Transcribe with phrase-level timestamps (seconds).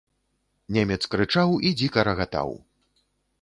[0.77, 2.49] Немец крычаў і дзіка рагатаў.